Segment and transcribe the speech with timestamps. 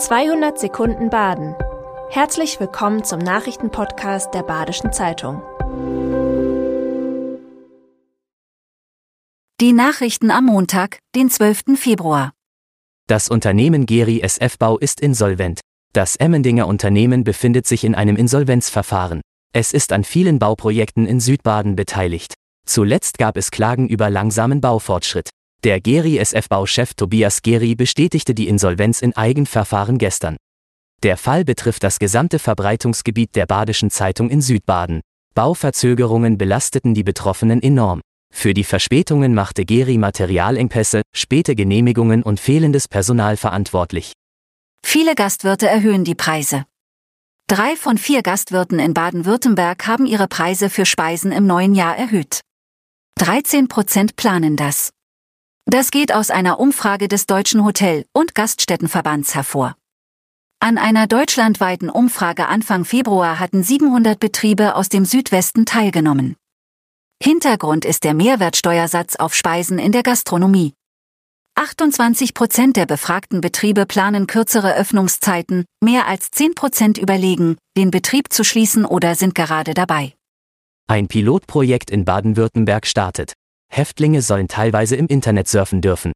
[0.00, 1.54] 200 Sekunden Baden.
[2.08, 5.42] Herzlich willkommen zum Nachrichtenpodcast der Badischen Zeitung.
[9.60, 11.76] Die Nachrichten am Montag, den 12.
[11.76, 12.32] Februar.
[13.08, 15.60] Das Unternehmen Geri SF Bau ist insolvent.
[15.92, 19.20] Das Emmendinger Unternehmen befindet sich in einem Insolvenzverfahren.
[19.52, 22.32] Es ist an vielen Bauprojekten in Südbaden beteiligt.
[22.64, 25.28] Zuletzt gab es Klagen über langsamen Baufortschritt.
[25.62, 30.36] Der Geri SF-Bauchef Tobias Geri bestätigte die Insolvenz in Eigenverfahren gestern.
[31.02, 35.02] Der Fall betrifft das gesamte Verbreitungsgebiet der Badischen Zeitung in Südbaden.
[35.34, 38.00] Bauverzögerungen belasteten die Betroffenen enorm.
[38.32, 44.12] Für die Verspätungen machte Geri Materialengpässe, späte Genehmigungen und fehlendes Personal verantwortlich.
[44.82, 46.64] Viele Gastwirte erhöhen die Preise.
[47.48, 52.40] Drei von vier Gastwirten in Baden-Württemberg haben ihre Preise für Speisen im neuen Jahr erhöht.
[53.18, 54.90] 13 Prozent planen das.
[55.70, 59.76] Das geht aus einer Umfrage des Deutschen Hotel- und Gaststättenverbands hervor.
[60.58, 66.34] An einer deutschlandweiten Umfrage Anfang Februar hatten 700 Betriebe aus dem Südwesten teilgenommen.
[67.22, 70.74] Hintergrund ist der Mehrwertsteuersatz auf Speisen in der Gastronomie.
[71.54, 78.32] 28 Prozent der befragten Betriebe planen kürzere Öffnungszeiten, mehr als 10 Prozent überlegen, den Betrieb
[78.32, 80.14] zu schließen oder sind gerade dabei.
[80.88, 83.34] Ein Pilotprojekt in Baden-Württemberg startet.
[83.72, 86.12] Häftlinge sollen teilweise im Internet surfen dürfen.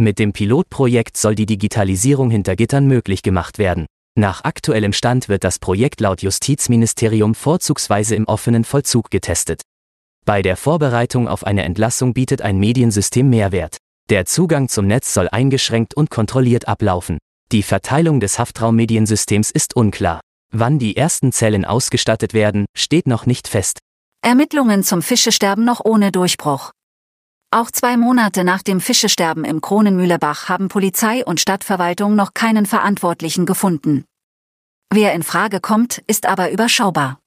[0.00, 3.86] Mit dem Pilotprojekt soll die Digitalisierung hinter Gittern möglich gemacht werden.
[4.16, 9.62] Nach aktuellem Stand wird das Projekt laut Justizministerium vorzugsweise im offenen Vollzug getestet.
[10.24, 13.76] Bei der Vorbereitung auf eine Entlassung bietet ein Mediensystem Mehrwert.
[14.08, 17.18] Der Zugang zum Netz soll eingeschränkt und kontrolliert ablaufen.
[17.52, 20.20] Die Verteilung des Haftraummediensystems ist unklar.
[20.52, 23.80] Wann die ersten Zellen ausgestattet werden, steht noch nicht fest.
[24.22, 26.70] Ermittlungen zum Fischesterben noch ohne Durchbruch.
[27.54, 33.46] Auch zwei Monate nach dem Fischesterben im Kronenmühlebach haben Polizei und Stadtverwaltung noch keinen Verantwortlichen
[33.46, 34.04] gefunden.
[34.92, 37.20] Wer in Frage kommt, ist aber überschaubar.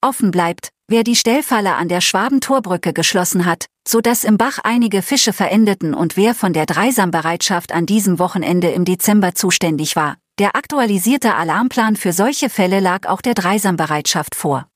[0.00, 5.02] Offen bleibt, wer die Stellfalle an der Schwabentorbrücke geschlossen hat, so dass im Bach einige
[5.02, 10.16] Fische verendeten und wer von der Dreisambereitschaft an diesem Wochenende im Dezember zuständig war.
[10.38, 14.66] Der aktualisierte Alarmplan für solche Fälle lag auch der Dreisambereitschaft vor.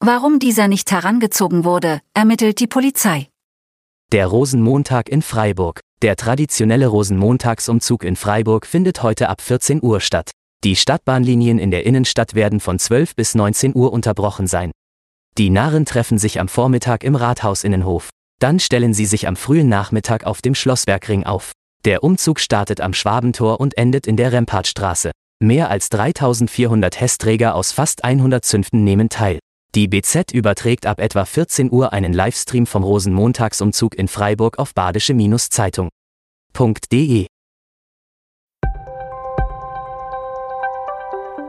[0.00, 3.28] Warum dieser nicht herangezogen wurde, ermittelt die Polizei.
[4.12, 5.80] Der Rosenmontag in Freiburg.
[6.02, 10.32] Der traditionelle Rosenmontagsumzug in Freiburg findet heute ab 14 Uhr statt.
[10.64, 14.70] Die Stadtbahnlinien in der Innenstadt werden von 12 bis 19 Uhr unterbrochen sein.
[15.38, 18.10] Die Narren treffen sich am Vormittag im Rathaus-Innenhof.
[18.38, 21.52] Dann stellen sie sich am frühen Nachmittag auf dem Schlossbergring auf.
[21.86, 25.12] Der Umzug startet am Schwabentor und endet in der Rempartstraße.
[25.42, 29.38] Mehr als 3400 Hessträger aus fast 100 Zünften nehmen teil.
[29.74, 37.26] Die BZ überträgt ab etwa 14 Uhr einen Livestream vom Rosenmontagsumzug in Freiburg auf badische-zeitung.de.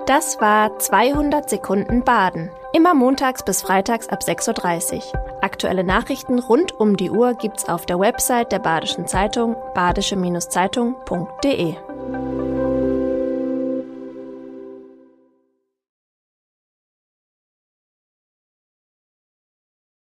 [0.06, 2.50] Das war 200 Sekunden Baden.
[2.74, 5.02] Immer montags bis freitags ab 6.30 Uhr.
[5.42, 11.76] Aktuelle Nachrichten rund um die Uhr gibt's auf der Website der Badischen Zeitung badische-zeitung.de.